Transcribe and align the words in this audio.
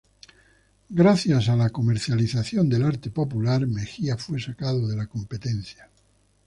Gracias 0.89 1.47
a 1.47 1.55
la 1.55 1.69
comercialización 1.69 2.67
del 2.67 2.81
arte 2.85 3.11
popular 3.11 3.67
Mejía 3.67 4.17
fue 4.17 4.39
sacado 4.39 4.87
de 4.87 4.95
la 4.97 5.05
competencia. 5.05 5.91